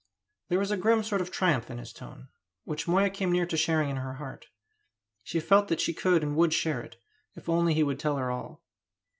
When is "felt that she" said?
5.39-5.93